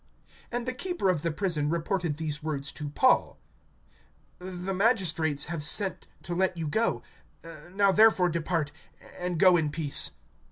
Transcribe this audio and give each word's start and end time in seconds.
(36)And 0.51 0.65
the 0.65 0.73
keeper 0.73 1.09
of 1.11 1.21
the 1.21 1.29
prison 1.29 1.69
reported 1.69 2.17
these 2.17 2.41
words 2.41 2.71
to 2.71 2.89
Paul: 2.89 3.37
The 4.39 4.73
magistrates 4.73 5.45
have 5.45 5.61
sent 5.61 6.07
to 6.23 6.33
let 6.33 6.57
you 6.57 6.67
go; 6.67 7.03
now 7.69 7.91
therefore 7.91 8.29
depart, 8.29 8.71
and 9.19 9.37
go 9.39 9.55
in 9.57 9.69
peace. 9.69 10.09